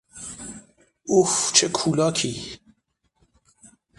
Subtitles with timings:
[1.07, 2.57] اوف، چه کولاکی!